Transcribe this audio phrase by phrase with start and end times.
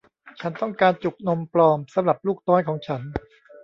[0.41, 3.01] ฉันต้องการจุกนมปลอมสำหรับลูกน้อยของฉัน